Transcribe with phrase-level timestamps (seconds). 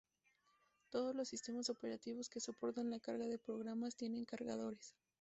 [0.89, 4.95] Todos los sistemas operativos que soportan la carga de programas tienen cargadores.